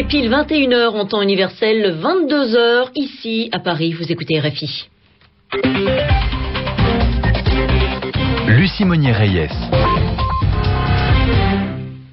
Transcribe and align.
est 0.00 0.04
pile 0.04 0.30
21h 0.30 0.96
en 0.96 1.04
temps 1.04 1.20
universel, 1.20 1.98
22h 2.00 2.90
ici 2.94 3.50
à 3.52 3.58
Paris. 3.58 3.92
Vous 3.92 4.10
écoutez 4.10 4.40
RFI. 4.40 4.88
Lucie 8.48 8.86
Monnier-Reyes. 8.86 9.79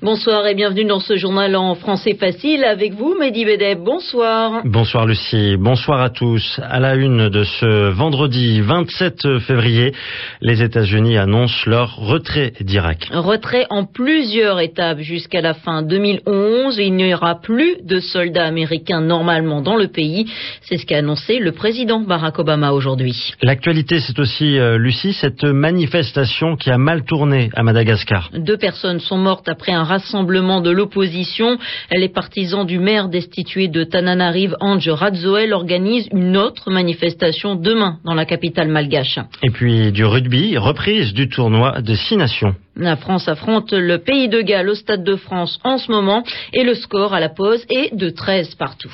Bonsoir 0.09 0.47
et 0.47 0.55
bienvenue 0.55 0.85
dans 0.85 1.01
ce 1.01 1.17
journal 1.17 1.53
en 1.57 1.75
français 1.75 2.13
facile 2.13 2.63
avec 2.63 2.93
vous, 2.93 3.17
Mehdi 3.19 3.43
Bedeb. 3.43 3.79
Bonsoir. 3.79 4.61
Bonsoir 4.63 5.05
Lucie, 5.05 5.57
bonsoir 5.59 6.01
à 6.01 6.09
tous. 6.09 6.61
À 6.63 6.79
la 6.79 6.95
une 6.95 7.27
de 7.27 7.43
ce 7.43 7.89
vendredi 7.89 8.61
27 8.61 9.39
février, 9.39 9.93
les 10.39 10.63
États-Unis 10.63 11.17
annoncent 11.17 11.69
leur 11.69 11.97
retrait 11.97 12.53
d'Irak. 12.61 13.09
Retrait 13.11 13.65
en 13.69 13.83
plusieurs 13.83 14.61
étapes 14.61 14.99
jusqu'à 14.99 15.41
la 15.41 15.53
fin 15.53 15.81
2011. 15.81 16.77
Il 16.79 16.93
n'y 16.93 17.13
aura 17.13 17.41
plus 17.41 17.75
de 17.83 17.99
soldats 17.99 18.45
américains 18.45 19.01
normalement 19.01 19.61
dans 19.61 19.75
le 19.75 19.89
pays. 19.89 20.31
C'est 20.61 20.77
ce 20.77 20.85
qu'a 20.85 20.99
annoncé 20.99 21.37
le 21.39 21.51
président 21.51 21.99
Barack 21.99 22.39
Obama 22.39 22.71
aujourd'hui. 22.71 23.33
L'actualité, 23.41 23.99
c'est 23.99 24.17
aussi, 24.19 24.57
euh, 24.57 24.77
Lucie, 24.77 25.11
cette 25.11 25.43
manifestation 25.43 26.55
qui 26.55 26.69
a 26.69 26.77
mal 26.77 27.03
tourné 27.03 27.49
à 27.55 27.63
Madagascar. 27.63 28.29
Deux 28.33 28.57
personnes 28.57 29.01
sont 29.01 29.17
mortes 29.17 29.49
après 29.49 29.73
un 29.73 29.96
rassemblement 29.97 30.61
de 30.61 30.69
l'opposition. 30.69 31.57
Les 31.91 32.09
partisans 32.09 32.65
du 32.65 32.77
maire 32.77 33.09
destitué 33.09 33.67
de 33.67 33.83
Tananarive, 33.83 34.55
Ange 34.59 34.89
Radzoel, 34.89 35.53
organisent 35.53 36.09
une 36.13 36.37
autre 36.37 36.69
manifestation 36.69 37.55
demain 37.55 37.97
dans 38.05 38.13
la 38.13 38.25
capitale 38.25 38.67
malgache. 38.67 39.19
Et 39.43 39.49
puis 39.49 39.91
du 39.91 40.05
rugby, 40.05 40.57
reprise 40.57 41.13
du 41.13 41.29
tournoi 41.29 41.81
de 41.81 41.95
six 41.95 42.15
nations. 42.15 42.53
La 42.75 42.95
France 42.95 43.27
affronte 43.27 43.73
le 43.73 43.97
pays 43.97 44.29
de 44.29 44.41
Galles 44.41 44.69
au 44.69 44.75
Stade 44.75 45.03
de 45.03 45.15
France 45.15 45.59
en 45.63 45.77
ce 45.79 45.91
moment 45.91 46.23
et 46.53 46.63
le 46.63 46.75
score 46.75 47.13
à 47.13 47.19
la 47.19 47.29
pause 47.29 47.65
est 47.69 47.95
de 47.95 48.09
13 48.09 48.53
partout. 48.55 48.93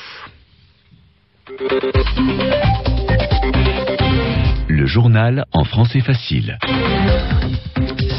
Journal 4.94 5.46
en 5.54 5.64
français 5.64 6.02
facile. 6.02 6.60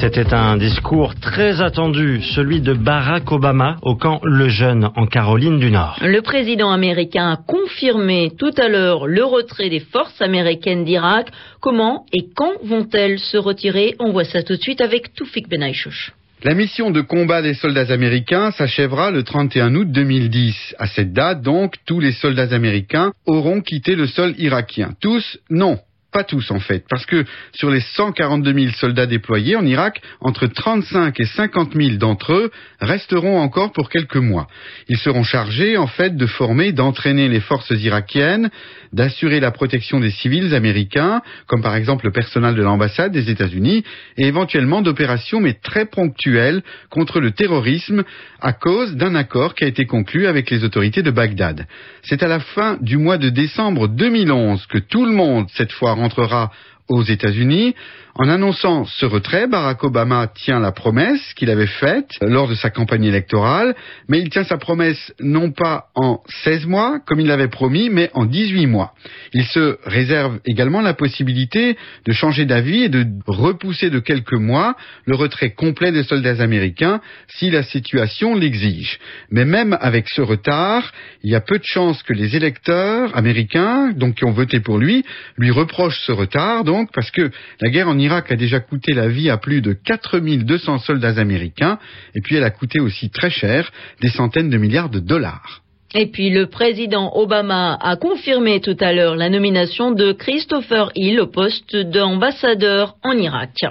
C'était 0.01 0.35
un 0.35 0.57
discours 0.57 1.15
très 1.15 1.63
attendu, 1.63 2.21
celui 2.35 2.63
de 2.63 2.73
Barack 2.73 3.31
Obama 3.31 3.77
au 3.83 3.95
camp 3.95 4.19
Le 4.25 4.49
Jeune 4.49 4.91
en 4.97 5.07
Caroline 5.07 5.61
du 5.61 5.71
Nord. 5.71 6.01
Le 6.03 6.21
président 6.21 6.73
américain 6.73 7.31
a 7.31 7.37
confirmé 7.37 8.33
tout 8.37 8.51
à 8.57 8.69
l'heure 8.69 9.07
le 9.07 9.23
retrait 9.23 9.71
des 9.71 9.79
forces 9.79 10.21
américaines 10.21 10.85
d'Irak. 10.85 11.29
Comment 11.61 12.07
et 12.13 12.27
quand 12.35 12.55
vont-elles 12.65 13.21
se 13.21 13.37
retirer? 13.37 13.95
On 14.01 14.11
voit 14.11 14.25
ça 14.25 14.43
tout 14.43 14.57
de 14.57 14.61
suite 14.61 14.81
avec 14.81 15.15
Toufik 15.15 15.49
Benaïchouch. 15.49 16.13
La 16.43 16.55
mission 16.55 16.91
de 16.91 17.03
combat 17.03 17.41
des 17.41 17.55
soldats 17.55 17.93
américains 17.93 18.51
s'achèvera 18.51 19.13
le 19.13 19.23
31 19.23 19.77
août 19.77 19.93
2010. 19.93 20.75
À 20.81 20.89
cette 20.89 21.13
date, 21.13 21.41
donc, 21.41 21.77
tous 21.87 22.01
les 22.01 22.11
soldats 22.11 22.53
américains 22.53 23.13
auront 23.27 23.61
quitté 23.61 23.95
le 23.95 24.09
sol 24.09 24.35
irakien. 24.39 24.91
Tous, 25.01 25.39
non. 25.51 25.79
Pas 26.15 26.23
tous 26.23 26.53
en 26.53 26.61
fait, 26.61 26.85
parce 26.89 27.07
que 27.07 27.25
sur 27.53 27.71
les 27.71 27.81
142 27.81 28.55
000 28.55 28.73
soldats 28.75 29.07
déployés 29.07 29.57
en 29.57 29.67
Irak, 29.67 30.01
entre 30.21 30.47
35 30.47 31.19
et 31.19 31.25
50 31.25 31.75
000 31.75 31.97
d'entre 31.97 32.35
eux 32.35 32.53
resteront 32.81 33.41
encore 33.41 33.73
pour 33.73 33.91
quelques 33.91 34.19
mois. 34.19 34.47
Ils 34.89 34.97
seront 34.97 35.25
chargés 35.25 35.77
en 35.77 35.89
fait 35.89 36.17
de 36.17 36.27
former, 36.27 36.71
d'entraîner 36.71 37.29
les 37.29 37.41
forces 37.41 37.71
irakiennes, 37.71 38.51
d'assurer 38.93 39.41
la 39.41 39.51
protection 39.51 39.99
des 39.99 40.13
civils 40.13 40.55
américains, 40.55 41.21
comme 41.49 41.63
par 41.63 41.75
exemple 41.75 42.05
le 42.05 42.13
personnel 42.13 42.55
de 42.55 42.63
l'ambassade 42.63 43.11
des 43.11 43.29
États-Unis, 43.29 43.83
et 44.17 44.27
éventuellement 44.27 44.83
d'opérations 44.83 45.41
mais 45.41 45.55
très 45.55 45.85
ponctuelles 45.85 46.63
contre 46.91 47.19
le 47.19 47.33
terrorisme 47.33 48.05
à 48.41 48.53
cause 48.53 48.95
d'un 48.95 49.17
accord 49.17 49.57
qui 49.57 49.65
a 49.65 49.67
été 49.67 49.85
conclu 49.85 50.29
avec 50.29 50.49
les 50.51 50.63
autorités 50.63 51.03
de 51.03 51.11
Bagdad. 51.11 51.67
C'est 52.03 52.23
à 52.23 52.29
la 52.29 52.39
fin 52.39 52.79
du 52.81 52.99
mois 52.99 53.19
de 53.19 53.31
décembre 53.31 53.89
2011 53.89 54.65
que 54.67 54.79
tout 54.79 55.05
le 55.05 55.13
monde, 55.13 55.49
cette 55.55 55.73
fois, 55.73 56.04
rentrera 56.05 56.51
aux 56.89 57.03
États-Unis. 57.03 57.75
En 58.17 58.29
annonçant 58.29 58.85
ce 58.85 59.07
retrait, 59.07 59.49
Barack 59.49 59.83
Obama 59.83 60.29
tient 60.29 60.61
la 60.61 60.71
promesse 60.71 61.35
qu'il 61.35 61.51
avait 61.51 61.67
faite 61.67 62.11
lors 62.21 62.47
de 62.47 62.55
sa 62.55 62.71
campagne 62.71 63.03
électorale, 63.03 63.75
mais 64.09 64.21
il 64.21 64.29
tient 64.29 64.45
sa 64.45 64.57
promesse 64.57 65.13
non 65.19 65.51
pas 65.51 65.87
en 65.97 66.21
16 66.45 66.67
mois, 66.67 67.01
comme 67.05 67.19
il 67.19 67.27
l'avait 67.27 67.49
promis, 67.49 67.91
mais 67.91 68.11
en 68.15 68.25
18 68.25 68.69
mois. 68.69 68.95
Il 69.33 69.45
se 69.45 69.79
réserve 69.85 70.39
également 70.45 70.81
la 70.81 70.95
possibilité 70.95 71.77
de 72.07 72.13
changer 72.13 72.45
d'avis 72.45 72.85
et 72.85 72.89
de 72.89 73.05
repousser 73.27 73.91
de 73.91 73.99
quelques 73.99 74.33
mois 74.33 74.77
le 75.07 75.17
retrait 75.17 75.51
complet 75.51 75.91
des 75.91 76.05
soldats 76.05 76.41
américains 76.41 77.01
si 77.27 77.51
la 77.51 77.65
situation 77.65 78.37
l'exige. 78.37 79.01
Mais 79.33 79.45
même 79.45 79.77
avec 79.81 80.09
ce 80.09 80.23
retard, 80.23 80.93
il 81.25 81.33
y 81.33 81.35
a 81.35 81.41
peu 81.41 81.59
de 81.59 81.65
chances 81.65 82.05
que 82.05 82.13
les 82.13 82.37
électeurs 82.37 83.17
américains, 83.17 83.91
donc 83.91 84.15
qui 84.15 84.25
ont 84.25 84.31
voté 84.31 84.61
pour 84.61 84.79
lui, 84.79 85.05
lui 85.37 85.51
reprochent 85.51 86.01
ce 86.07 86.13
retard, 86.13 86.63
donc, 86.63 86.91
parce 86.95 87.11
que 87.11 87.33
la 87.61 87.71
guerre 87.71 87.89
en 87.89 88.04
Irak 88.05 88.31
a 88.31 88.37
déjà 88.37 88.61
coûté 88.61 88.93
la 88.93 89.09
vie 89.09 89.31
à 89.31 89.39
plus 89.39 89.61
de 89.61 89.73
4200 89.73 90.79
soldats 90.79 91.19
américains, 91.19 91.79
et 92.15 92.21
puis 92.21 92.37
elle 92.37 92.45
a 92.45 92.51
coûté 92.51 92.81
aussi 92.81 93.11
très 93.11 93.31
cher, 93.31 93.71
des 94.01 94.09
centaines 94.09 94.51
de 94.51 94.59
milliards 94.59 94.91
de 94.91 95.01
dollars. 95.01 95.63
Et 95.95 96.07
puis 96.07 96.31
le 96.31 96.47
président 96.47 97.13
Obama 97.15 97.79
a 97.81 97.97
confirmé 97.97 98.61
tout 98.61 98.77
à 98.81 98.93
l'heure 98.93 99.15
la 99.15 99.31
nomination 99.31 99.93
de 99.93 100.13
Christopher 100.13 100.91
Hill 100.97 101.21
au 101.21 101.29
poste 101.29 101.77
d'ambassadeur 101.77 102.97
en 103.05 103.13
Irak. 103.13 103.65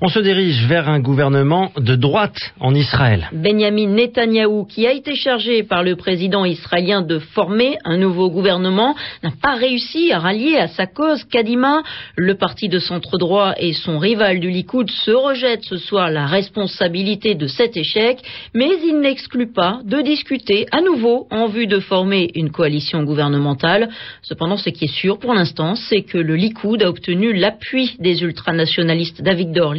On 0.00 0.06
se 0.06 0.20
dirige 0.20 0.64
vers 0.68 0.88
un 0.88 1.00
gouvernement 1.00 1.72
de 1.76 1.96
droite 1.96 2.38
en 2.60 2.72
Israël. 2.72 3.28
Benjamin 3.32 3.88
Netanyahou, 3.88 4.64
qui 4.64 4.86
a 4.86 4.92
été 4.92 5.16
chargé 5.16 5.64
par 5.64 5.82
le 5.82 5.96
président 5.96 6.44
israélien 6.44 7.02
de 7.02 7.18
former 7.18 7.78
un 7.84 7.96
nouveau 7.96 8.30
gouvernement, 8.30 8.94
n'a 9.24 9.32
pas 9.42 9.56
réussi 9.56 10.12
à 10.12 10.20
rallier 10.20 10.56
à 10.56 10.68
sa 10.68 10.86
cause 10.86 11.24
Kadima. 11.24 11.82
Le 12.14 12.36
parti 12.36 12.68
de 12.68 12.78
centre 12.78 13.18
droit 13.18 13.54
et 13.58 13.72
son 13.72 13.98
rival 13.98 14.38
du 14.38 14.50
Likoud 14.50 14.88
se 14.88 15.10
rejettent 15.10 15.64
ce 15.64 15.78
soir 15.78 16.12
la 16.12 16.26
responsabilité 16.26 17.34
de 17.34 17.48
cet 17.48 17.76
échec, 17.76 18.18
mais 18.54 18.70
il 18.86 19.00
n'exclut 19.00 19.52
pas 19.52 19.80
de 19.84 20.00
discuter 20.00 20.66
à 20.70 20.80
nouveau 20.80 21.26
en 21.32 21.48
vue 21.48 21.66
de 21.66 21.80
former 21.80 22.30
une 22.36 22.52
coalition 22.52 23.02
gouvernementale. 23.02 23.88
Cependant, 24.22 24.58
ce 24.58 24.70
qui 24.70 24.84
est 24.84 24.94
sûr 24.94 25.18
pour 25.18 25.34
l'instant, 25.34 25.74
c'est 25.74 26.02
que 26.02 26.18
le 26.18 26.36
Likoud 26.36 26.84
a 26.84 26.88
obtenu 26.88 27.32
l'appui 27.32 27.96
des 27.98 28.22
ultranationalistes 28.22 29.22
d'Avigdor 29.22 29.74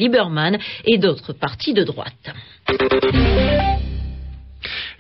Et 0.86 0.98
d'autres 0.98 1.34
partis 1.34 1.74
de 1.74 1.84
droite. 1.84 2.34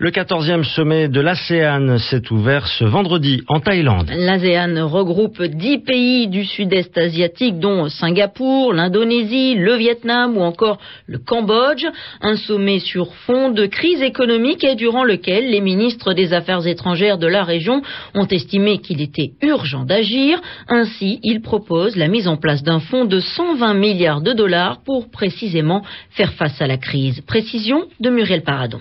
Le 0.02 0.12
14e 0.12 0.64
sommet 0.64 1.10
de 1.10 1.20
l'ASEAN 1.20 1.98
s'est 1.98 2.32
ouvert 2.32 2.66
ce 2.68 2.86
vendredi 2.86 3.42
en 3.50 3.60
Thaïlande. 3.60 4.10
L'ASEAN 4.16 4.88
regroupe 4.88 5.44
dix 5.44 5.80
pays 5.80 6.30
du 6.30 6.46
sud-est 6.46 6.98
asiatique, 6.98 7.60
dont 7.60 7.90
Singapour, 7.90 8.72
l'Indonésie, 8.72 9.56
le 9.56 9.76
Vietnam 9.76 10.38
ou 10.38 10.40
encore 10.40 10.78
le 11.06 11.18
Cambodge. 11.18 11.86
Un 12.22 12.38
sommet 12.38 12.80
sur 12.80 13.14
fond 13.14 13.50
de 13.50 13.66
crise 13.66 14.02
économique 14.02 14.64
et 14.64 14.76
durant 14.76 15.04
lequel 15.04 15.52
les 15.52 15.60
ministres 15.60 16.14
des 16.14 16.31
Affaires 16.31 16.66
étrangères 16.66 17.18
de 17.18 17.28
la 17.28 17.44
région 17.44 17.81
ont 18.16 18.28
estimé 18.28 18.78
qu'il 18.78 19.02
était 19.02 19.34
urgent 19.42 19.84
d'agir. 19.84 20.40
Ainsi, 20.70 21.20
ils 21.24 21.42
proposent 21.42 21.98
la 21.98 22.08
mise 22.08 22.30
en 22.30 22.38
place 22.38 22.64
d'un 22.64 22.80
fonds 22.80 23.04
de 23.04 23.20
120 23.20 23.74
milliards 23.74 24.22
de 24.22 24.31
dollars 24.31 24.81
pour 24.86 25.12
précisément 25.12 25.84
faire 26.12 26.31
face 26.36 26.62
à 26.62 26.68
la 26.68 26.78
crise. 26.78 27.20
Précision 27.28 27.84
de 28.00 28.10
Muriel 28.10 28.44
Paradon. 28.44 28.80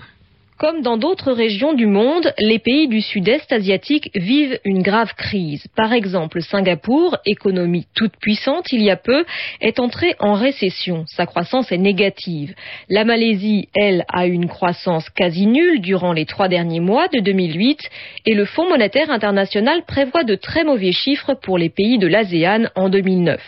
Comme 0.59 0.81
dans 0.81 0.97
d'autres 0.97 1.31
régions 1.31 1.71
du 1.71 1.85
monde, 1.85 2.33
les 2.37 2.59
pays 2.59 2.89
du 2.89 2.99
sud-est 2.99 3.49
asiatique 3.53 4.11
vivent 4.13 4.59
une 4.65 4.81
grave 4.81 5.13
crise. 5.15 5.65
Par 5.73 5.93
exemple, 5.93 6.41
Singapour, 6.41 7.15
économie 7.25 7.87
toute 7.95 8.17
puissante 8.17 8.65
il 8.73 8.83
y 8.83 8.89
a 8.89 8.97
peu, 8.97 9.23
est 9.61 9.79
entrée 9.79 10.15
en 10.19 10.33
récession. 10.33 11.05
Sa 11.07 11.25
croissance 11.25 11.71
est 11.71 11.77
négative. 11.77 12.55
La 12.89 13.05
Malaisie, 13.05 13.69
elle, 13.73 14.03
a 14.09 14.25
une 14.25 14.49
croissance 14.49 15.09
quasi 15.11 15.47
nulle 15.47 15.79
durant 15.79 16.11
les 16.11 16.25
trois 16.25 16.49
derniers 16.49 16.81
mois 16.81 17.07
de 17.07 17.21
2008 17.21 17.89
et 18.25 18.33
le 18.33 18.43
Fonds 18.43 18.67
monétaire 18.67 19.11
international 19.11 19.83
prévoit 19.87 20.25
de 20.25 20.35
très 20.35 20.65
mauvais 20.65 20.91
chiffres 20.91 21.35
pour 21.35 21.57
les 21.57 21.69
pays 21.69 21.97
de 21.97 22.07
l'ASEAN 22.07 22.65
en 22.75 22.89
2009. 22.89 23.39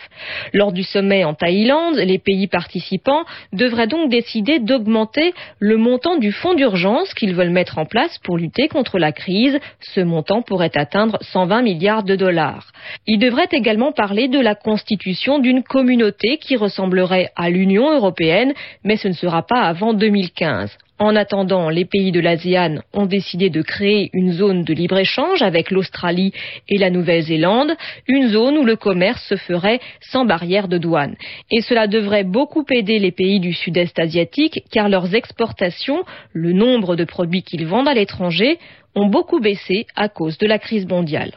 Lors 0.54 0.72
du 0.72 0.82
sommet 0.82 1.24
en 1.24 1.34
Thaïlande, 1.34 1.96
les 1.96 2.18
pays 2.18 2.46
participants 2.46 3.26
devraient 3.52 3.86
donc 3.86 4.08
décider 4.08 4.60
d'augmenter 4.60 5.34
le 5.58 5.76
montant 5.76 6.16
du 6.16 6.32
fonds 6.32 6.54
d'urgence 6.54 7.01
qu'ils 7.14 7.34
veulent 7.34 7.50
mettre 7.50 7.78
en 7.78 7.84
place 7.84 8.18
pour 8.18 8.38
lutter 8.38 8.68
contre 8.68 8.98
la 8.98 9.12
crise. 9.12 9.58
Ce 9.80 10.00
montant 10.00 10.42
pourrait 10.42 10.76
atteindre 10.76 11.18
120 11.20 11.62
milliards 11.62 12.02
de 12.02 12.16
dollars. 12.16 12.72
Ils 13.06 13.18
devraient 13.18 13.48
également 13.52 13.92
parler 13.92 14.28
de 14.28 14.40
la 14.40 14.54
constitution 14.54 15.38
d'une 15.38 15.62
communauté 15.62 16.38
qui 16.38 16.56
ressemblerait 16.56 17.30
à 17.36 17.50
l'Union 17.50 17.92
européenne, 17.92 18.52
mais 18.84 18.96
ce 18.96 19.08
ne 19.08 19.12
sera 19.12 19.42
pas 19.42 19.62
avant 19.62 19.94
2015. 19.94 20.76
En 20.98 21.16
attendant, 21.16 21.68
les 21.68 21.84
pays 21.84 22.12
de 22.12 22.20
l'ASEAN 22.20 22.80
ont 22.92 23.06
décidé 23.06 23.50
de 23.50 23.62
créer 23.62 24.10
une 24.12 24.32
zone 24.32 24.62
de 24.62 24.72
libre-échange 24.72 25.42
avec 25.42 25.70
l'Australie 25.70 26.32
et 26.68 26.78
la 26.78 26.90
Nouvelle-Zélande, 26.90 27.72
une 28.06 28.28
zone 28.28 28.58
où 28.58 28.64
le 28.64 28.76
commerce 28.76 29.26
se 29.26 29.36
ferait 29.36 29.80
sans 30.00 30.24
barrière 30.24 30.68
de 30.68 30.78
douane. 30.78 31.16
Et 31.50 31.60
cela 31.60 31.86
devrait 31.86 32.24
beaucoup 32.24 32.64
aider 32.70 32.98
les 32.98 33.10
pays 33.10 33.40
du 33.40 33.52
sud-est 33.52 33.98
asiatique 33.98 34.62
car 34.70 34.88
leurs 34.88 35.14
exportations, 35.14 36.04
le 36.32 36.52
nombre 36.52 36.94
de 36.94 37.04
produits 37.04 37.42
qu'ils 37.42 37.66
vendent 37.66 37.88
à 37.88 37.94
l'étranger, 37.94 38.58
ont 38.94 39.06
beaucoup 39.06 39.40
baissé 39.40 39.86
à 39.96 40.08
cause 40.08 40.38
de 40.38 40.46
la 40.46 40.58
crise 40.58 40.86
mondiale. 40.86 41.32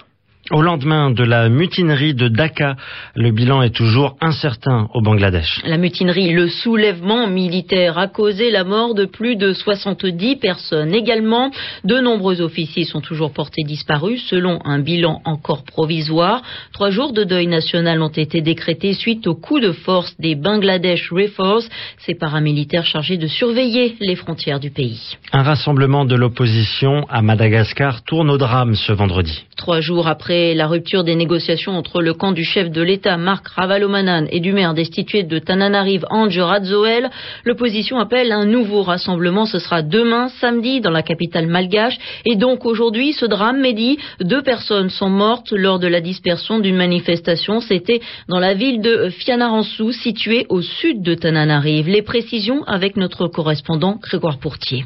Au 0.52 0.62
lendemain 0.62 1.10
de 1.10 1.24
la 1.24 1.50
mutinerie 1.50 2.14
de 2.14 2.28
Dhaka, 2.28 2.76
le 3.16 3.32
bilan 3.32 3.64
est 3.64 3.76
toujours 3.76 4.16
incertain 4.22 4.90
au 4.94 5.02
Bangladesh. 5.02 5.60
La 5.66 5.78
mutinerie, 5.78 6.34
le 6.34 6.50
soulèvement 6.50 7.26
militaire 7.26 7.98
a 7.98 8.08
causé 8.08 8.52
la 8.52 8.64
mort 8.64 8.94
de 8.94 9.06
plus 9.06 9.38
de 9.38 9.54
70 9.54 10.36
personnes. 10.36 10.94
Également, 10.94 11.50
de 11.84 11.98
nombreux 11.98 12.42
officiers 12.42 12.84
sont 12.84 13.02
toujours 13.02 13.34
portés 13.34 13.64
disparus 13.64 14.24
selon 14.30 14.60
un 14.66 14.78
bilan 14.78 15.20
encore 15.26 15.64
provisoire. 15.64 16.44
Trois 16.74 16.92
jours 16.92 17.12
de 17.12 17.24
deuil 17.24 17.48
national 17.48 18.04
ont 18.04 18.10
été 18.10 18.42
décrétés 18.42 18.94
suite 18.94 19.26
au 19.26 19.34
coup 19.34 19.60
de 19.60 19.72
force 19.72 20.16
des 20.20 20.36
Bangladesh 20.36 21.12
Reforce, 21.12 21.68
ces 21.98 22.14
paramilitaires 22.14 22.86
chargés 22.86 23.18
de 23.18 23.26
surveiller 23.26 23.96
les 24.00 24.16
frontières 24.16 24.60
du 24.60 24.70
pays. 24.70 25.18
Un 25.34 25.42
rassemblement 25.42 26.06
de 26.06 26.16
l'opposition 26.16 27.08
à 27.10 27.24
Madagascar 27.24 28.04
tourne 28.04 28.30
au 28.30 28.38
drame 28.38 28.76
ce 28.76 28.94
vendredi. 28.94 29.44
Trois 29.58 29.82
jours 29.82 30.08
après 30.08 30.35
la 30.56 30.68
rupture 30.68 31.04
des 31.04 31.16
négociations 31.16 31.78
entre 31.78 32.02
le 32.02 32.14
camp 32.14 32.32
du 32.32 32.44
chef 32.44 32.70
de 32.70 32.82
l'État, 32.82 33.18
Marc 33.18 33.48
Ravalomanan, 33.48 34.28
et 34.32 34.40
du 34.40 34.54
maire 34.54 34.74
destitué 34.74 35.24
de 35.24 35.40
Tananarive, 35.40 36.06
Ange 36.10 36.38
Radzoel, 36.38 37.10
l'opposition 37.44 38.00
appelle 38.00 38.32
un 38.32 38.46
nouveau 38.46 38.82
rassemblement. 38.82 39.46
Ce 39.46 39.60
sera 39.60 39.82
demain, 39.82 40.30
samedi, 40.40 40.82
dans 40.82 40.92
la 40.92 41.04
capitale 41.04 41.48
malgache. 41.48 41.98
Et 42.26 42.36
donc 42.36 42.66
aujourd'hui, 42.66 43.14
ce 43.14 43.26
drame, 43.26 43.62
Mehdi, 43.62 43.98
deux 44.22 44.42
personnes 44.42 44.90
sont 44.90 45.10
mortes 45.10 45.52
lors 45.52 45.80
de 45.80 45.88
la 45.88 46.02
dispersion 46.02 46.60
d'une 46.60 46.76
manifestation. 46.76 47.60
C'était 47.60 48.02
dans 48.30 48.40
la 48.40 48.54
ville 48.54 48.82
de 48.82 49.10
Fianarantsoa, 49.10 49.94
située 49.94 50.46
au 50.50 50.62
sud 50.62 51.02
de 51.02 51.14
Tananarive. 51.14 51.88
Les 51.88 52.02
précisions 52.02 52.64
avec 52.66 52.98
notre 52.98 53.28
correspondant 53.28 53.98
Grégoire 54.02 54.40
Pourtier. 54.40 54.86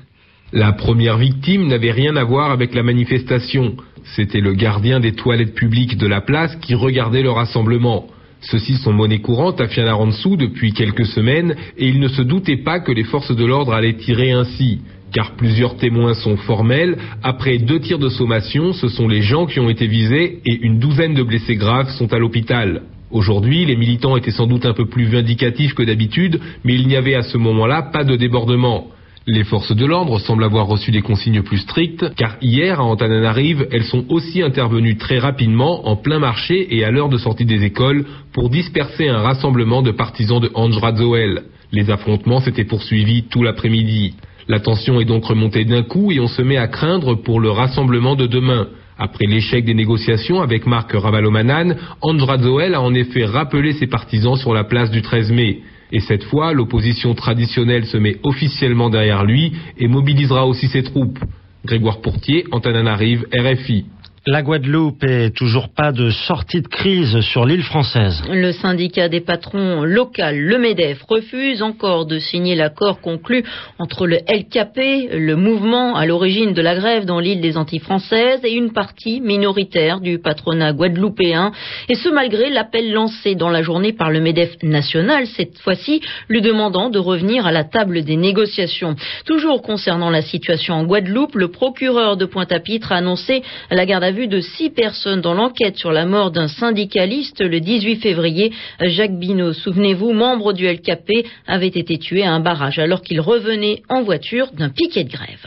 La 0.52 0.72
première 0.72 1.20
victime 1.20 1.68
n'avait 1.68 1.92
rien 1.92 2.16
à 2.16 2.24
voir 2.24 2.50
avec 2.50 2.74
la 2.74 2.82
manifestation. 2.82 3.76
C'était 4.16 4.42
le 4.42 4.54
gardien 4.54 5.00
des 5.00 5.12
toilettes 5.12 5.54
publiques 5.54 5.96
de 5.96 6.08
la 6.08 6.22
place 6.22 6.56
qui 6.56 6.74
regardait 6.74 7.22
le 7.22 7.30
rassemblement. 7.30 8.08
Ceux-ci 8.42 8.78
sont 8.78 8.92
monnaie 8.92 9.20
courante 9.20 9.62
à 9.62 9.68
Fianarantsoa 9.68 10.38
depuis 10.38 10.74
quelques 10.74 11.06
semaines 11.06 11.56
et 11.78 11.88
il 11.88 12.00
ne 12.00 12.08
se 12.08 12.24
doutait 12.24 12.58
pas 12.58 12.80
que 12.80 12.92
les 12.92 13.04
forces 13.04 13.36
de 13.36 13.46
l'ordre 13.46 13.74
allaient 13.74 13.98
tirer 13.98 14.32
ainsi. 14.32 14.80
Car 15.14 15.36
plusieurs 15.36 15.78
témoins 15.78 16.16
sont 16.16 16.38
formels. 16.38 16.98
Après 17.22 17.60
deux 17.60 17.80
tirs 17.80 18.00
de 18.00 18.10
sommation, 18.10 18.74
ce 18.74 18.88
sont 18.88 19.08
les 19.08 19.22
gens 19.22 19.46
qui 19.46 19.60
ont 19.60 19.70
été 19.70 19.86
visés 19.86 20.40
et 20.46 20.62
une 20.62 20.80
douzaine 20.80 21.14
de 21.14 21.22
blessés 21.22 21.58
graves 21.58 21.92
sont 21.92 22.12
à 22.12 22.18
l'hôpital. 22.18 22.82
Aujourd'hui, 23.12 23.66
les 23.66 23.76
militants 23.76 24.18
étaient 24.18 24.32
sans 24.32 24.48
doute 24.48 24.66
un 24.66 24.74
peu 24.74 24.88
plus 24.88 25.06
vindicatifs 25.06 25.76
que 25.76 25.84
d'habitude, 25.84 26.40
mais 26.64 26.74
il 26.74 26.88
n'y 26.88 26.96
avait 26.96 27.16
à 27.16 27.24
ce 27.24 27.38
moment-là 27.38 27.84
pas 27.84 28.04
de 28.04 28.16
débordement. 28.16 28.88
Les 29.32 29.44
forces 29.44 29.76
de 29.76 29.86
l'ordre 29.86 30.18
semblent 30.18 30.44
avoir 30.44 30.66
reçu 30.66 30.90
des 30.90 31.04
consignes 31.04 31.44
plus 31.44 31.60
strictes, 31.60 32.16
car 32.16 32.38
hier 32.42 32.80
à 32.80 32.84
Antananarive, 32.84 33.68
elles 33.72 33.84
sont 33.84 34.06
aussi 34.10 34.42
intervenues 34.42 34.98
très 34.98 35.20
rapidement 35.20 35.88
en 35.88 35.96
plein 35.96 36.18
marché 36.18 36.76
et 36.76 36.84
à 36.84 36.90
l'heure 36.90 37.10
de 37.10 37.20
sortie 37.20 37.46
des 37.46 37.64
écoles 37.64 38.06
pour 38.34 38.50
disperser 38.50 39.08
un 39.08 39.20
rassemblement 39.20 39.84
de 39.84 39.92
partisans 39.92 40.40
de 40.40 40.50
Anj 40.56 40.76
Radzoel. 40.78 41.44
Les 41.72 41.92
affrontements 41.92 42.40
s'étaient 42.40 42.64
poursuivis 42.64 43.26
tout 43.30 43.44
l'après-midi. 43.44 44.16
La 44.48 44.60
tension 44.60 45.00
est 45.00 45.06
donc 45.06 45.26
remontée 45.26 45.64
d'un 45.64 45.84
coup 45.84 46.12
et 46.12 46.20
on 46.20 46.28
se 46.28 46.42
met 46.42 46.58
à 46.58 46.68
craindre 46.68 47.14
pour 47.14 47.40
le 47.40 47.52
rassemblement 47.52 48.16
de 48.16 48.26
demain. 48.26 48.70
Après 48.98 49.28
l'échec 49.28 49.64
des 49.64 49.76
négociations 49.76 50.42
avec 50.42 50.66
Marc 50.66 50.92
Ravalomanan, 50.92 51.76
Anj 52.02 52.24
Radzoel 52.24 52.74
a 52.74 52.82
en 52.82 52.96
effet 52.96 53.26
rappelé 53.26 53.74
ses 53.74 53.86
partisans 53.86 54.38
sur 54.38 54.56
la 54.56 54.64
place 54.64 54.90
du 54.90 55.04
13 55.04 55.32
mai. 55.32 55.60
Et 55.92 56.00
cette 56.00 56.24
fois, 56.24 56.54
l'opposition 56.54 57.14
traditionnelle 57.16 57.86
se 57.86 57.98
met 57.98 58.18
officiellement 58.24 58.90
derrière 58.90 59.24
lui 59.24 59.54
et 59.78 59.88
mobilisera 59.88 60.46
aussi 60.46 60.68
ses 60.68 60.84
troupes. 60.84 61.20
Grégoire 61.66 62.02
Pourtier, 62.02 62.46
Antananarive, 62.52 63.26
RFI. 63.34 63.86
La 64.26 64.42
Guadeloupe 64.42 65.06
est 65.06 65.34
toujours 65.34 65.70
pas 65.70 65.94
de 65.94 66.10
sortie 66.10 66.62
de 66.62 66.68
crise 66.68 67.22
sur 67.22 67.46
l'île 67.46 67.64
française. 67.64 68.22
Le 68.30 68.52
syndicat 68.52 69.08
des 69.08 69.22
patrons 69.22 69.84
local, 69.84 70.38
le 70.38 70.58
MEDEF, 70.58 71.02
refuse 71.08 71.62
encore 71.62 72.06
de 72.06 72.20
signer 72.20 72.56
l'accord 72.56 73.00
conclu 73.00 73.46
entre 73.80 74.08
le 74.08 74.18
LKP, 74.18 75.10
le 75.14 75.36
mouvement 75.36 75.96
à 75.96 76.06
l'origine 76.06 76.54
de 76.54 76.62
la 76.62 76.76
grève 76.76 77.06
dans 77.06 77.20
l'île 77.20 77.40
des 77.40 77.56
Antilles 77.56 77.80
françaises, 77.80 78.42
et 78.44 78.52
une 78.52 78.74
partie 78.74 79.22
minoritaire 79.22 80.02
du 80.02 80.20
patronat 80.20 80.74
guadeloupéen. 80.74 81.54
Et 81.88 81.96
ce 81.96 82.10
malgré 82.10 82.50
l'appel 82.50 82.92
lancé 82.92 83.36
dans 83.36 83.50
la 83.50 83.62
journée 83.62 83.94
par 83.94 84.12
le 84.12 84.20
MEDEF 84.20 84.62
national, 84.64 85.28
cette 85.28 85.58
fois-ci 85.60 86.02
lui 86.28 86.42
demandant 86.42 86.90
de 86.90 87.00
revenir 87.00 87.48
à 87.48 87.54
la 87.54 87.64
table 87.64 88.04
des 88.04 88.18
négociations. 88.18 88.98
Toujours 89.26 89.62
concernant 89.62 90.10
la 90.10 90.22
situation 90.22 90.74
en 90.74 90.84
Guadeloupe, 90.84 91.36
le 91.36 91.48
procureur 91.48 92.18
de 92.18 92.26
Pointe-à-Pitre 92.26 92.92
a 92.92 92.98
annoncé 92.98 93.44
la 93.72 93.86
garde 93.86 94.09
à 94.10 94.12
vue 94.12 94.28
de 94.28 94.40
six 94.40 94.72
personnes 94.72 95.22
dans 95.22 95.36
l'enquête 95.36 95.78
sur 95.78 95.92
la 95.92 96.08
mort 96.08 96.32
d'un 96.32 96.48
syndicaliste 96.48 97.42
le 97.42 97.60
18 97.60 98.02
février. 98.02 98.52
Jacques 98.82 99.20
Binot, 99.20 99.54
souvenez-vous, 99.54 100.14
membre 100.14 100.52
du 100.52 100.68
LKP, 100.68 101.28
avait 101.46 101.68
été 101.68 102.00
tué 102.00 102.24
à 102.24 102.32
un 102.32 102.40
barrage 102.40 102.80
alors 102.80 103.04
qu'il 103.04 103.22
revenait 103.22 103.84
en 103.88 104.02
voiture 104.02 104.48
d'un 104.54 104.70
piquet 104.70 105.04
de 105.04 105.12
grève. 105.12 105.46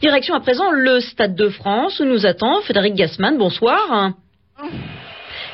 Direction 0.00 0.36
à 0.36 0.40
présent 0.40 0.70
le 0.70 1.00
Stade 1.00 1.34
de 1.34 1.48
France 1.48 1.98
où 1.98 2.04
nous 2.04 2.24
attend 2.24 2.60
Frédéric 2.60 2.94
Gassman. 2.94 3.36
Bonsoir. 3.36 4.12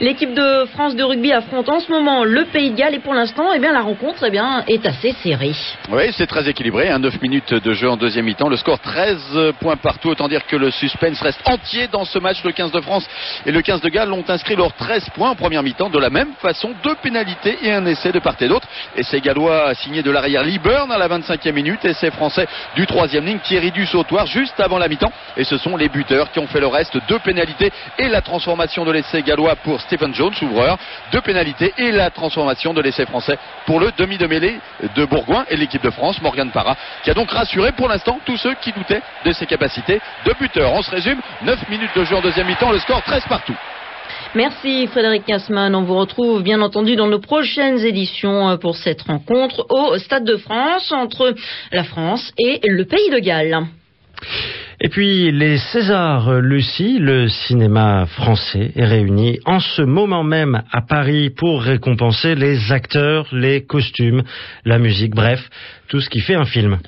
L'équipe 0.01 0.33
de 0.33 0.65
France 0.73 0.97
de 0.97 1.03
rugby 1.03 1.31
affronte 1.31 1.69
en 1.69 1.79
ce 1.79 1.93
moment 1.93 2.25
le 2.25 2.47
Pays 2.47 2.71
de 2.71 2.77
Galles 2.77 2.95
et 2.95 3.01
pour 3.01 3.13
l'instant, 3.13 3.53
eh 3.55 3.59
bien, 3.59 3.71
la 3.71 3.83
rencontre 3.83 4.25
eh 4.27 4.31
bien, 4.31 4.65
est 4.67 4.87
assez 4.87 5.13
serrée. 5.23 5.53
Oui, 5.91 6.05
c'est 6.13 6.27
très 6.27 6.49
équilibré. 6.49 6.89
Hein, 6.89 7.01
9 7.01 7.21
minutes 7.21 7.53
de 7.53 7.73
jeu 7.75 7.87
en 7.87 7.99
deuxième 7.99 8.25
mi-temps. 8.25 8.49
Le 8.49 8.57
score 8.57 8.79
13 8.79 9.53
points 9.61 9.77
partout. 9.77 10.09
Autant 10.09 10.27
dire 10.27 10.47
que 10.47 10.57
le 10.57 10.71
suspense 10.71 11.21
reste 11.21 11.47
entier 11.47 11.87
dans 11.89 12.07
ce 12.07 12.19
match. 12.19 12.43
Le 12.45 12.53
15 12.53 12.73
de 12.73 12.81
France 12.81 13.07
et 13.45 13.53
le 13.53 13.61
15 13.61 13.83
de 13.83 13.91
Galles 13.91 14.11
ont 14.15 14.25
inscrit 14.27 14.57
leurs 14.57 14.73
13 14.73 15.11
points 15.11 15.33
en 15.33 15.35
première 15.35 15.63
mi-temps. 15.63 15.91
De 15.91 15.99
la 15.99 16.09
même 16.09 16.33
façon, 16.41 16.71
deux 16.83 16.95
pénalités 17.03 17.59
et 17.63 17.71
un 17.71 17.85
essai 17.85 18.11
de 18.11 18.21
part 18.21 18.37
et 18.41 18.49
d'autre. 18.49 18.67
Essai 18.97 19.21
gallois 19.21 19.75
signé 19.75 20.03
de 20.03 20.11
l'arrière 20.11 20.45
Liburn 20.45 20.91
à 20.91 20.97
la 20.97 21.09
25e 21.09 21.53
minute. 21.53 21.85
Essai 21.85 22.11
français 22.11 22.49
du 22.75 22.87
troisième 22.87 23.27
ligne 23.27 23.41
Thierry 23.41 23.71
du 23.71 23.85
sautoir 23.85 24.25
juste 24.25 24.59
avant 24.61 24.79
la 24.79 24.89
mi-temps. 24.89 25.13
Et 25.37 25.45
ce 25.45 25.59
sont 25.59 25.77
les 25.77 25.91
buteurs 25.91 26.33
qui 26.33 26.39
ont 26.39 26.47
fait 26.47 26.61
le 26.61 26.69
reste. 26.69 26.97
Deux 27.07 27.19
pénalités 27.19 27.71
et 27.99 28.09
la 28.09 28.23
transformation 28.23 28.87
de 28.87 28.93
l'essai 28.93 29.21
gallois 29.21 29.57
pour 29.57 29.79
Stephen 29.91 30.15
Jones, 30.15 30.33
ouvreur, 30.43 30.79
deux 31.11 31.21
pénalités 31.21 31.75
et 31.77 31.91
la 31.91 32.11
transformation 32.11 32.73
de 32.73 32.81
l'essai 32.81 33.07
français 33.07 33.37
pour 33.67 33.81
le 33.81 33.91
demi 33.99 34.19
de 34.19 34.27
mêlée 34.29 34.55
de 34.95 35.05
Bourgoin 35.05 35.45
et 35.51 35.57
l'équipe 35.57 35.83
de 35.83 35.91
France, 35.91 36.23
Morgan 36.23 36.49
Parra, 36.53 36.77
qui 37.03 37.11
a 37.11 37.15
donc 37.15 37.29
rassuré 37.33 37.73
pour 37.73 37.89
l'instant 37.89 38.21
tous 38.25 38.37
ceux 38.37 38.55
qui 38.63 38.71
doutaient 38.71 39.03
de 39.25 39.33
ses 39.33 39.47
capacités 39.47 40.01
de 40.25 40.33
buteur. 40.39 40.73
On 40.75 40.83
se 40.83 40.93
résume, 40.93 41.19
9 41.43 41.69
minutes 41.69 41.91
de 41.97 42.05
jeu 42.05 42.15
en 42.15 42.21
deuxième 42.21 42.47
mi-temps, 42.47 42.71
le 42.71 42.79
score 42.79 43.03
13 43.03 43.25
partout. 43.29 43.57
Merci 44.37 44.87
Frédéric 44.87 45.25
Kassmann. 45.25 45.75
On 45.75 45.83
vous 45.83 45.99
retrouve 45.99 46.45
bien 46.45 46.61
entendu 46.61 46.95
dans 46.95 47.09
nos 47.09 47.19
prochaines 47.19 47.81
éditions 47.81 48.57
pour 48.59 48.77
cette 48.77 49.03
rencontre 49.03 49.67
au 49.71 49.99
Stade 49.99 50.25
de 50.25 50.37
France 50.37 50.93
entre 50.93 51.35
la 51.73 51.83
France 51.83 52.33
et 52.39 52.61
le 52.63 52.85
Pays 52.85 53.11
de 53.11 53.19
Galles. 53.19 53.67
Et 54.83 54.89
puis 54.89 55.31
les 55.31 55.59
Césars, 55.59 56.41
Lucie, 56.41 56.99
le 56.99 57.29
cinéma 57.29 58.07
français 58.07 58.73
est 58.75 58.87
réuni 58.87 59.39
en 59.45 59.61
ce 59.61 59.83
moment 59.83 60.25
même 60.25 60.63
à 60.73 60.81
Paris 60.81 61.29
pour 61.29 61.63
récompenser 61.63 62.35
les 62.35 62.73
acteurs, 62.73 63.27
les 63.31 63.67
costumes, 63.67 64.23
la 64.65 64.79
musique, 64.79 65.15
bref, 65.15 65.51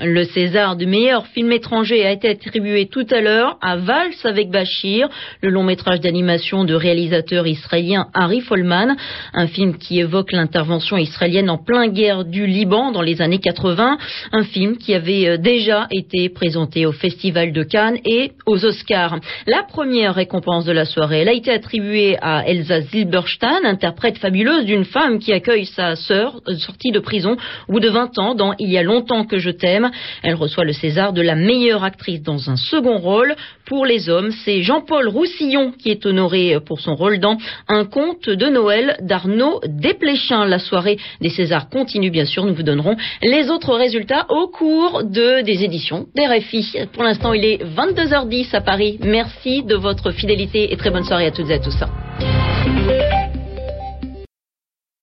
Le 0.00 0.22
César 0.22 0.76
du 0.76 0.86
meilleur 0.86 1.26
film 1.26 1.50
étranger 1.50 2.06
a 2.06 2.12
été 2.12 2.28
attribué 2.28 2.86
tout 2.86 3.06
à 3.10 3.20
l'heure 3.20 3.58
à 3.60 3.76
Vals 3.76 4.12
avec 4.22 4.48
Bachir, 4.48 5.08
le 5.40 5.50
long 5.50 5.64
métrage 5.64 5.98
d'animation 5.98 6.62
de 6.62 6.74
réalisateur 6.74 7.48
israélien 7.48 8.06
Harry 8.14 8.40
Folman, 8.42 8.94
un 9.32 9.48
film 9.48 9.76
qui 9.76 9.98
évoque 9.98 10.30
l'intervention 10.30 10.96
israélienne 10.96 11.50
en 11.50 11.58
plein 11.58 11.88
guerre 11.88 12.24
du 12.24 12.46
Liban 12.46 12.92
dans 12.92 13.02
les 13.02 13.20
années 13.20 13.40
80, 13.40 13.98
un 14.30 14.44
film 14.44 14.76
qui 14.76 14.94
avait 14.94 15.36
déjà 15.36 15.88
été 15.90 16.28
présenté 16.28 16.86
au 16.86 16.92
Festival 16.92 17.52
de 17.52 17.64
Cannes 17.64 17.98
et 18.04 18.30
aux 18.46 18.64
Oscars. 18.64 19.18
La 19.48 19.64
première 19.64 20.14
récompense 20.14 20.64
de 20.64 20.72
la 20.72 20.84
soirée, 20.84 21.22
elle 21.22 21.28
a 21.28 21.32
été 21.32 21.50
attribuée 21.50 22.18
à 22.22 22.46
Elsa 22.46 22.82
Zilberstein, 22.82 23.64
interprète 23.64 24.18
fabuleuse 24.18 24.64
d'une 24.64 24.84
femme 24.84 25.18
qui 25.18 25.32
accueille 25.32 25.66
sa 25.66 25.96
sœur 25.96 26.40
sortie 26.58 26.92
de 26.92 27.00
prison 27.00 27.36
bout 27.68 27.80
de 27.80 27.88
20 27.88 28.18
ans 28.20 28.34
dans 28.36 28.54
Il 28.60 28.70
y 28.70 28.78
a 28.78 28.82
longtemps 28.84 28.91
longtemps 28.92 29.24
que 29.24 29.38
je 29.38 29.50
t'aime. 29.50 29.90
Elle 30.22 30.34
reçoit 30.34 30.64
le 30.64 30.72
César 30.72 31.12
de 31.12 31.22
la 31.22 31.34
meilleure 31.34 31.84
actrice 31.84 32.22
dans 32.22 32.50
un 32.50 32.56
second 32.56 32.98
rôle. 32.98 33.34
Pour 33.66 33.86
les 33.86 34.08
hommes, 34.08 34.30
c'est 34.44 34.62
Jean-Paul 34.62 35.08
Roussillon 35.08 35.72
qui 35.72 35.90
est 35.90 36.04
honoré 36.04 36.58
pour 36.66 36.80
son 36.80 36.94
rôle 36.94 37.18
dans 37.18 37.38
Un 37.68 37.84
conte 37.84 38.28
de 38.28 38.46
Noël 38.46 38.96
d'Arnaud 39.00 39.60
Desplechin. 39.66 40.44
La 40.46 40.58
soirée 40.58 40.98
des 41.20 41.30
Césars 41.30 41.68
continue 41.70 42.10
bien 42.10 42.26
sûr. 42.26 42.44
Nous 42.44 42.54
vous 42.54 42.62
donnerons 42.62 42.96
les 43.22 43.50
autres 43.50 43.74
résultats 43.74 44.26
au 44.28 44.48
cours 44.48 45.04
de, 45.04 45.42
des 45.42 45.64
éditions 45.64 46.06
des 46.14 46.26
RFI. 46.26 46.76
Pour 46.92 47.04
l'instant, 47.04 47.32
il 47.32 47.44
est 47.44 47.64
22h10 47.64 48.54
à 48.54 48.60
Paris. 48.60 48.98
Merci 49.02 49.62
de 49.62 49.74
votre 49.74 50.10
fidélité 50.10 50.72
et 50.72 50.76
très 50.76 50.90
bonne 50.90 51.04
soirée 51.04 51.26
à 51.26 51.30
toutes 51.30 51.50
et 51.50 51.54
à 51.54 51.58
tous. 51.58 51.78